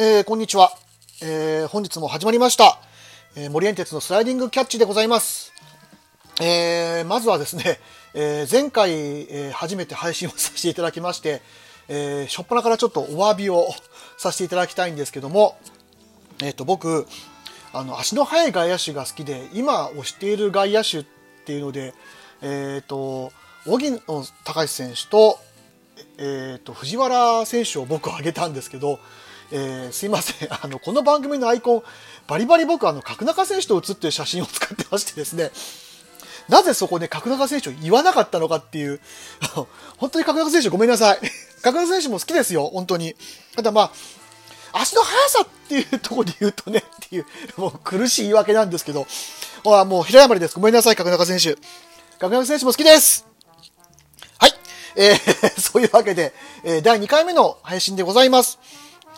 [0.00, 0.70] えー、こんにちは、
[1.24, 2.78] えー、本日も始まりました、
[3.34, 5.52] えー、森園鉄のスライディングキャッチでございます。
[6.40, 7.80] えー、まずはですね、
[8.14, 11.42] えー、前回、えー、初めて配信をさせていただきまして、
[11.88, 13.66] えー、初っ端からちょっとお詫びを
[14.18, 15.58] させていただきたいんですけども、
[16.44, 17.08] えっ、と、僕、
[17.72, 21.06] あの、足の速い外野手が好きで、今推している外野手っ
[21.44, 21.92] ていうので、
[22.40, 23.32] えっ、と、
[23.66, 24.00] 荻野
[24.44, 25.40] 隆選手と、
[26.18, 29.00] えっ、と、藤原選手を僕は挙げたんですけど、
[29.50, 30.48] えー、すいません。
[30.52, 31.82] あの、この番組のアイコン、
[32.26, 35.50] バリバリ僕、あの、角中選手と写ってる写真を使ってましてですね、
[36.48, 39.00] なぜそこで角中選手を言わなかったのかっていう、
[39.96, 41.20] 本当に角中選手ごめんなさい。
[41.62, 43.14] 角中選手も好きですよ、本当に。
[43.56, 43.92] ただま
[44.72, 47.26] あ、足の速さっていうところで言うとね、っていう、
[47.56, 49.06] もう苦しい言い訳なんですけど、
[49.64, 50.54] ほら、もう平山です。
[50.54, 51.56] ごめんなさい、角中選手。
[52.18, 53.26] 角中選手も好きです。
[54.38, 54.54] はい。
[54.96, 58.58] えー、そういうわけで、えー、第2回目の配信でございます。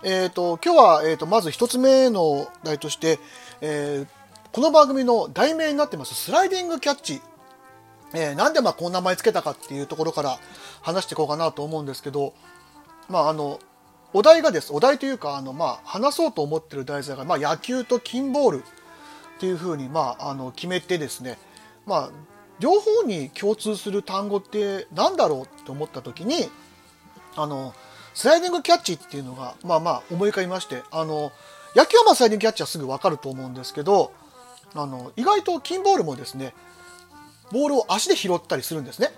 [0.02, 3.18] えっ、ー、と、今日は、えっ、ー、と、まず一つ目の題として、
[3.60, 4.08] えー、
[4.52, 7.20] この番組の題名になってます、スライディングキャッチ。
[8.14, 10.38] えー、なんでまあこの名前つけたかっていうところから
[10.82, 12.32] 話していこうかなと思うんですけど、
[13.08, 13.60] まああの、
[14.12, 14.72] お題がです。
[14.72, 21.38] お題というか、あの、まあ、話そうと思ってる題材が、まあ、野球と金ボールっていうふうに、まあ、あの、決めてですね、
[21.86, 22.10] まあ、
[22.58, 26.50] 両方に共通する単語って何だろうと思った時に、
[27.36, 27.72] あの、
[28.14, 31.32] スライディングキャッチっていうのが、まあまあ思い浮かびまして、あの、
[31.76, 34.12] 野球はまあスライディングキャッチはすぐわかると思うんですけど、
[34.74, 36.54] あの、意外と金ボールもですね、
[37.52, 39.10] ボールを足で拾ったりするんですね。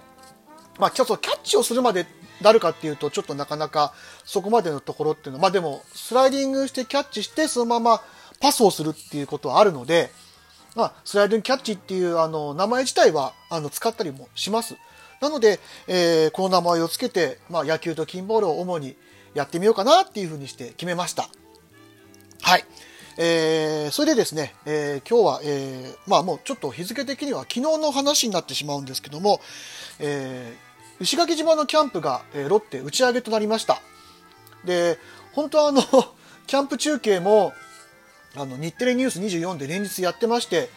[0.78, 2.06] まあ、キャッチをするまで
[2.40, 3.92] なるかっていうと、ちょっとなかなか
[4.24, 8.02] そこまでのところっていうのは、まあでも、スライディングしてキャッチして、そのまま
[8.40, 10.10] パスをするっていうことはあるので、
[10.74, 14.76] まあ、スライディングキャッチっていうあの名前自体はあの使ったりもします。
[15.22, 18.96] なので、えー、この名前をつけて、まあ、野球と金ボールを主に
[19.34, 21.28] やってみようかなっていうふうにして決めました。
[22.42, 22.64] はい。
[23.18, 29.40] えー、それでですね、えー、今日は、えー、まあもうちょっと日付的には昨日の話になってしまうんですけども、
[30.00, 33.80] えー、石垣島のキャンプが、えー、ロッテ打ち上げとなりました。
[34.64, 34.98] で、
[35.34, 35.82] 本当はあの、
[36.48, 37.52] キャンプ中継も、
[38.34, 40.68] あの、日テレニュース24で連日やってまして、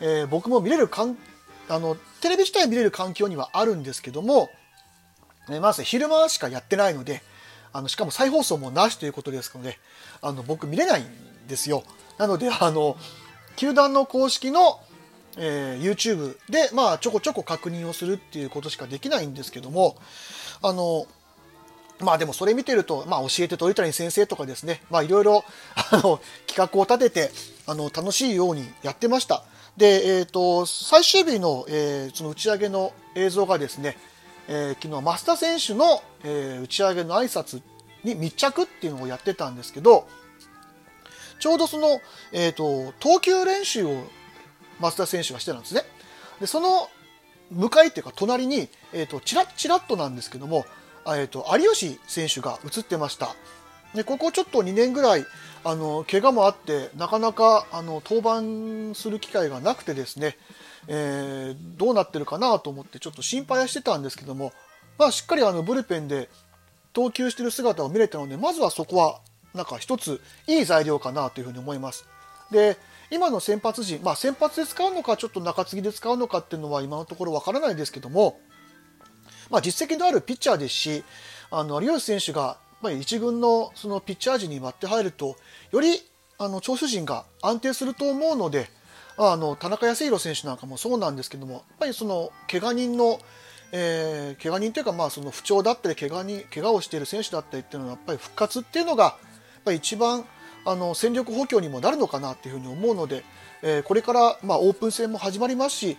[0.00, 1.16] えー、僕も見れるかん、
[1.68, 4.50] あの、テレビ自体見れる環境にはあるんですけども、
[5.48, 7.22] えー、まず昼間しかやってないので、
[7.72, 9.78] あの、しかも再放送もなしということですので、
[10.22, 11.06] あの、僕見れないん
[11.48, 11.84] ですよ。
[12.18, 12.96] なので、あの、
[13.56, 14.80] 球団の公式の、
[15.36, 19.96] えー、YouTube で、まあ、ちょこちょこ確認をするっていうことしかできないんですけども、
[20.62, 21.06] あの、
[22.00, 25.44] まあでもそれ見てると、まあ教えて鳥谷先生とかですね、まあいろいろ、
[25.92, 27.30] あの、企画を立てて、
[27.66, 29.44] あの、楽しいようにやってました。
[29.76, 33.96] で、え、ー、と、最終日の、えー、その打ち上げの映像がですね、
[34.46, 37.60] えー、昨日、増田選手の、えー、打ち上げの挨拶
[38.04, 40.06] に密着っていうのをやってたんですけど、
[41.40, 42.00] ちょうどその、
[42.32, 44.04] えっ、と、投球練習を
[44.80, 45.82] 増田選手がしてたんですね。
[46.40, 46.88] で、その
[47.50, 50.64] 向かいっていうか隣に、えっ、と、チラッチラッとなんですけども、
[51.06, 53.34] えっ、と、有吉選手が映ってました。
[53.94, 55.24] で、ここちょっと2年ぐらい、
[55.62, 60.36] あの、怪我もあって、なかなか、あの、登板する機会がなくてですね、
[60.88, 64.52] えー、どうなってるかなと思ってちょっと心配はしてたんですけども、
[64.98, 66.28] まあ、しっかりあの、ブルペンで
[66.92, 69.20] 投球してる姿を見れたので、まずはそこは、
[69.54, 72.06] なんか一ついい材料かなというふうに思います。
[72.50, 72.76] で、
[73.10, 78.40] 今の先発陣、まあ、先発で使うのか、ちょっと中継ぎで使うのかっていうのは今のところわからないですけども、
[79.50, 81.04] まあ、実績のあるピッチャーですし、
[81.50, 85.36] あの、有吉選手が、まあ、一軍のそのピッチャー陣に割って入ると、
[85.72, 86.02] より、
[86.36, 88.68] あの、投手陣が安定すると思うので、
[89.16, 93.20] あの、田中康弘選手なんかもそうなんですけども、やっぱりその、怪我人の、
[93.72, 99.14] えー、怪我人というか、まあ、その不調だったり、怪我に、怪我をしている選手だったりっていうのは、やっぱり復活っていうのが、やっ
[99.64, 100.26] ぱり一番、
[100.66, 103.24] あの、戦力補強にもなるのかなっていうふうに思うので、
[103.62, 105.96] えー、これから、まあ、オープン戦も始まりますし、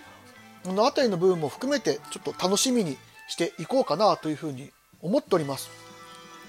[0.64, 2.96] この辺りの部分も含めて、ちょっと楽しみに
[3.28, 4.70] していこうかなというふうに
[5.02, 5.85] 思っております。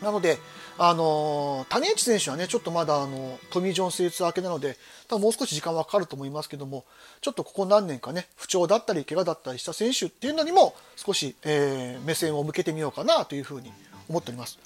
[0.02, 0.38] なので、
[0.78, 4.76] あのー、谷内選手はね、ちょっとまだ、あの、トミー・ジョン手術明けなので、
[5.08, 6.84] 多分もう少し時間はかかると思いますけども、
[7.22, 13.72] ちょっとここ何年かね、不調だったり、怪我だったりした選手っていうのにも、少し、えー、目線を向けてみようかなというふうに
[14.08, 14.58] 思っております。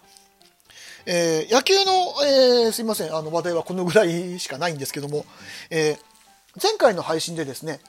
[1.07, 1.93] えー、野球の、
[2.25, 5.25] えー、すいません、あの話題はこのぐらいしかないんですけども、
[5.71, 5.99] えー、
[6.63, 7.81] 前回の配信でですね、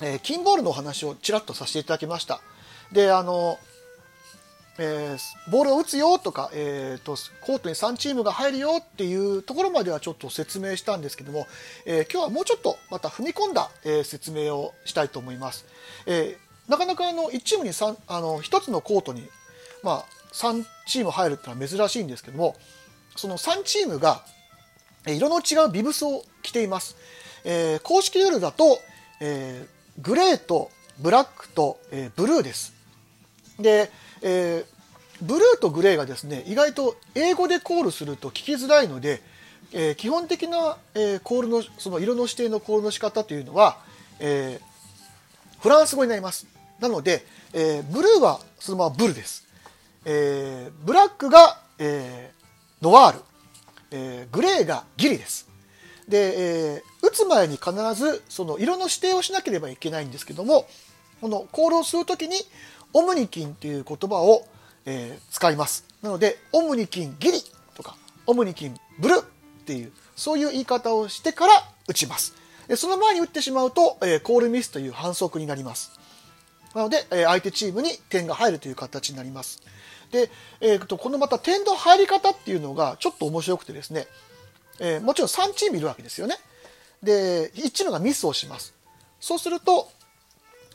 [0.00, 2.40] えー、キンボールのお話をちらっとさせていただきました。
[2.92, 3.58] で、あの、
[4.78, 11.46] えー、ボールを打つよとか、えーと、コートに3チームが入るよっていうところまではちょっと説明したんですけども、
[11.86, 15.64] えー、今日はもうちょっとまた踏み込んだ、えー、説明をしたいと思います。
[16.06, 16.36] え
[16.68, 19.28] なかなかあの1チームに3あの1つのコートに、
[19.82, 22.56] まあ、3チーム入るってのは珍しいんですけども
[23.16, 24.22] その3チームが
[25.06, 26.96] 色の違うビブスを着ています。
[27.44, 28.78] えー、公式ルールだと、
[29.20, 32.72] えー、グレーとブラックと、えー、ブルーです。
[33.58, 33.90] で、
[34.22, 34.64] え
[35.22, 39.22] ブルーとグレーがですね、意外と英語でコールすると聞きづらいので、
[39.72, 43.78] え基本的な、えコールの、その色の指定のコールの仕方というのは、
[44.20, 44.60] え
[45.60, 46.46] フランス語になります。
[46.80, 49.46] なので、えブルーはそのままブルです。
[50.04, 52.32] えブラックが、え
[52.82, 53.24] ノワール、
[53.92, 55.54] えグレーがギリです。
[56.08, 60.66] で、えー、打つ前に必ずその色の指定をしなければいけないんですけども
[61.20, 62.36] このコールをするときに
[62.94, 64.46] オムニキンという言葉を、
[64.86, 67.38] えー、使いますなのでオムニキンギリ
[67.74, 67.96] とか
[68.26, 71.52] オムニキンブルっていうそういう言い方をしてから
[71.86, 72.34] 打ちます
[72.68, 75.98] でその前に打ってしまうと、えー、コールミスという反則になります
[76.74, 79.62] なので、え相手チームに点が入るという形になります
[80.10, 80.30] で、
[80.60, 84.06] えーとこのまた点の入り方っていうのがちょっと面白くてですね
[84.80, 86.36] えー、もちろん3チームいるわけですよね。
[87.02, 88.74] で、1チームがミスをします。
[89.20, 89.88] そうすると、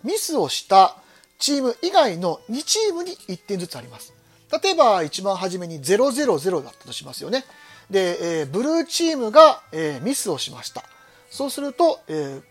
[0.04, 0.96] ミスをした
[1.40, 4.14] チーム以外の2チームに1点ずつあります。
[4.64, 7.46] 例えば、一番初めに000だったとしますよね。
[7.90, 10.84] で、えー、ブルーチームが、えー、ミスをしました。
[11.30, 12.44] そうすると、えー、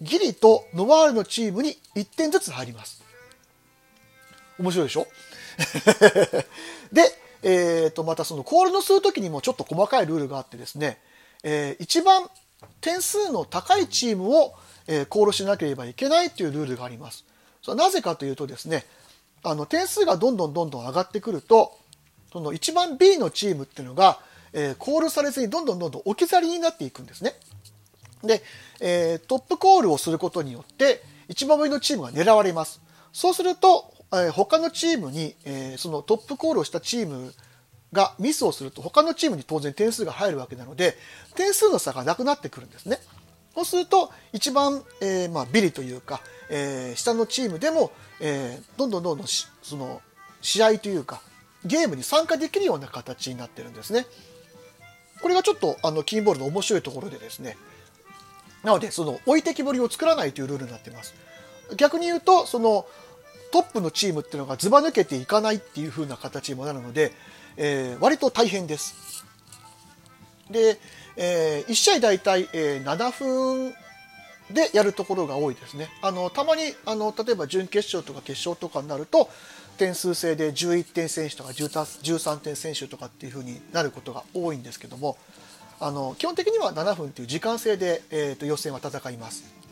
[0.00, 3.02] ギリとノワールのチームに1点ずつ入ります。
[4.58, 5.06] 面白いでしょ？
[6.92, 7.02] で、
[7.42, 11.00] えー、と、またそのコールのするときにもちょっと細かいルールがあってですね、
[11.42, 12.28] えー、一番
[12.80, 14.54] 点数の高いチームを、
[14.86, 17.24] えー、コールしなければいけないというルールがあります。
[17.64, 18.84] それはなぜかというとですね、
[19.42, 21.78] あの、点数がどんどんどんどん上がってくると、
[22.30, 24.20] その一番 B のチームっていうのが、
[24.52, 27.32] えー、コールされずにどんどんどんどん置き去りになっていくんですね。
[28.22, 28.42] で、
[28.80, 32.82] えー、トップコールをすることによって、一番上のチームが狙われます。
[33.14, 37.32] そうすると、え他のチームに、えそのトップコールをしたチーム
[37.94, 40.96] がミスをすると他のチームに当然点数が入るわけなので
[41.34, 42.98] 点数の差がなくなってくるんですね。
[43.54, 46.20] そうすると一番、えー、まあ、ビリというか、
[46.50, 50.02] えー、下のチームでも、えー、どんどんどんどんその
[50.42, 51.20] 試合というか
[51.64, 54.06] ゲームに参加できるような形になってるんですね。
[55.22, 57.56] これがちょっとあのキーボールの面白いところでですね
[58.62, 61.14] なのでその置いてきぼりを作らないというルールになってます。
[61.76, 62.86] 逆に言うとその
[63.52, 67.12] トップのチームっていうのがずば抜けていかないっていう風な形にもなるので、
[67.56, 69.24] えー、割と大変です。
[70.50, 70.78] で、
[71.16, 73.74] えー、1試合大体、えー、7分
[74.50, 75.88] でやるところが多いですね。
[76.02, 79.30] あのたまにあの例えば準決勝とか決勝とかになると
[79.78, 85.16] 点数制で11点選手とか13点選手とかっていう風になることが多いんですけども
[85.80, 89.64] あの基本的には7分という時間制で、えーと予選は戦います。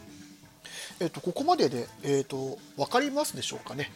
[1.01, 3.91] えっ、と、ここまでで、えっ、と、分かりますでしょうかね。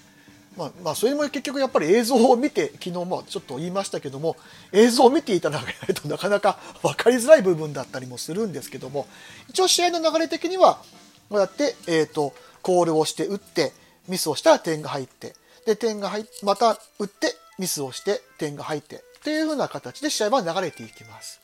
[0.57, 4.37] まあ、まあ、それも結局やっぱり映像を見て、昨日もちょっと言いましたけども、
[4.73, 9.07] 映像を見ていただかないとなかなか 分かりづらい部分だったりもするんですけども、
[9.49, 10.83] 一応試合の流れ的には、
[11.29, 12.33] こうやって、えっ、と、
[12.63, 13.73] コールをして打って、
[14.09, 15.35] ミスをしたら点が入って、
[15.67, 21.41] で、点が入って、また打って、ミスをして点が入って、っていう風な形で試合は流れていきます。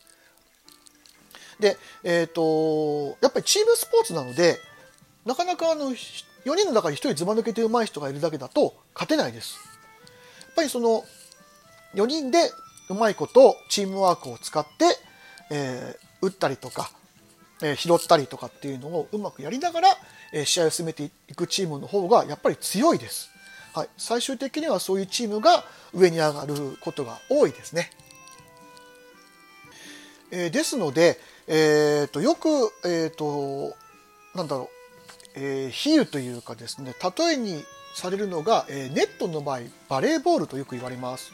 [1.60, 4.58] で、えっ、と、やっぱりチームスポーツなので、
[5.24, 5.94] なかなかあの
[6.44, 9.58] 4人の中に1人ずば抜けて上手い人がいるだけだと勝てないです。
[10.40, 11.04] やっぱりその
[11.94, 12.50] 4人で
[12.90, 14.98] うまいことチームワークを使って、
[15.50, 16.90] えー、打ったりとか、
[17.62, 19.88] えー、拾ったりとかっていうのをうまくやりながら、
[20.32, 23.30] えー、試合を進めていくチームの方がやっぱり強いです。
[23.74, 27.90] はい、最終的にはそういうチームが上に上がることが多いですね。
[30.30, 32.48] えー、ですので、えーと、よく、
[32.84, 33.76] えーと、
[34.34, 34.81] なんだろう
[35.34, 41.32] えー、比喩というかですね例えにされるのが、えー、ネットの場合バレーボールとよく言われます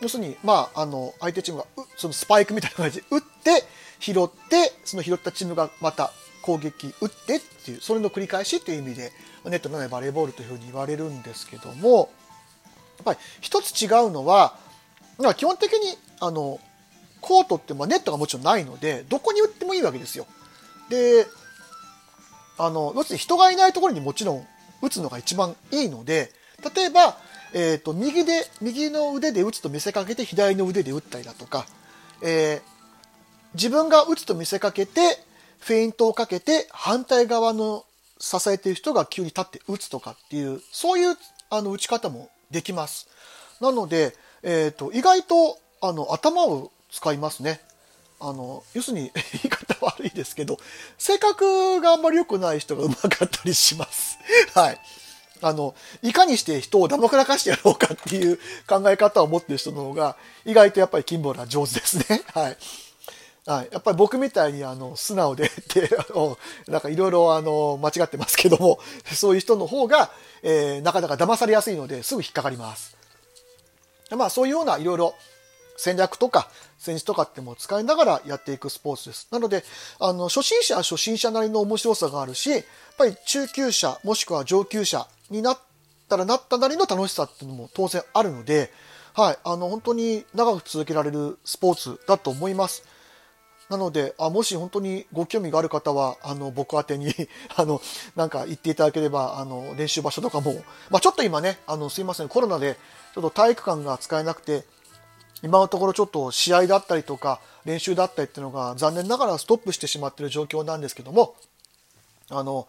[0.00, 3.64] 要するに、まあ、あの相手チームがそのスパイクみたいな感じで打って
[4.00, 9.12] 拾ってその拾ったチームがまた攻撃打ってっていうそれの繰り返しっていう意味で
[9.46, 12.10] ネットのないバレーボールというふうに言われるんですけども
[12.98, 14.56] やっぱり一つ違うのは
[15.36, 16.60] 基本的にあの
[17.20, 20.26] コートってまあネットがもちろんないのでどこに打ってもいいわけですよ。
[20.90, 21.26] で
[22.58, 24.46] あの要するに人がいないところにもちろん
[24.82, 26.30] 打つのが一番いいので
[26.74, 27.18] 例えば、
[27.52, 31.66] えーと、右で右の腕で打つと見せかけて左の腕で打ったりだとか、
[32.22, 32.62] えー、
[33.54, 35.00] 自分が打つと見せかけて
[35.60, 37.84] フェイントをかけて反対側の
[38.18, 41.16] 支えてる人が急に立って打つとかっていうそういう
[41.50, 43.08] あの打ち方もできます。
[43.60, 47.60] なので、えーと意外とあの頭を使いますね。
[48.20, 49.10] あの要するに
[49.42, 50.58] 言い方悪いですけど
[50.98, 54.18] 性格があんまり良くない人がうまかったりします。
[54.54, 54.80] はい。
[55.42, 60.16] あのいかにして人をだまくらかしてやろうかっていう考え方を持ってる人の方が
[60.46, 62.22] 意外とやっぱりキンボールは上手ですね。
[62.32, 62.56] はい。
[63.46, 65.90] はい、やっぱり僕みたいにあの素直でって
[66.66, 68.78] なんかいろいろあの間違ってますけども
[69.12, 70.10] そういう人の方が、
[70.42, 72.96] えー、なかなか騙されやすいのですぐ引っかかります。
[74.16, 75.14] まあそういうようないろいろ
[75.76, 79.28] 戦略とか戦術とかっても使いながらやっていくスポーツです。
[79.30, 79.64] なので、
[79.98, 82.62] あの、初心者は初心者なりの面白さがあるし、やっ
[82.96, 85.58] ぱり中級者もしくは上級者になっ
[86.08, 88.70] たらなったなりの楽しさっていうのも当然あるので、
[89.14, 92.84] はい、あの、本当に長く続けられるスポーツだと思います。
[93.70, 97.14] なので、あもし本当にご興味がある方は、あの、僕宛てに
[97.56, 97.80] あの、
[98.14, 102.76] なんか言っていただければ、あの、練習場所とかも、まあ、ちょっと今ね、あの、すいません、コロナで、
[103.14, 104.64] ちょっと体育館が使えなくて、
[105.44, 111.34] 今のところちょっと試合だったりとか、練習だったりっていうのが残念ながらストップしてしまってる状況なんですけども、
[112.30, 112.66] あの、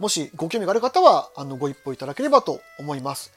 [0.00, 3.32] もしご興味がある方は、あの、ご一報いただければと思います。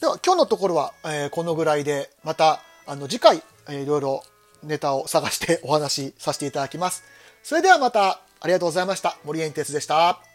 [0.00, 4.22] では、今日のところは、えー、このぐらいで、また、あの、次回、えー、いろいろ
[4.62, 7.02] ネタを探してお話しさせていただきます。
[7.42, 9.16] それではまたありがとうございました。
[9.24, 10.31] 森園哲でした。